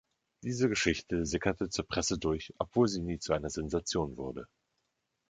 [0.43, 4.47] Diese Geschichte sickerte zur Presse durch, obwohl sie nie zu einer Sensation wurde.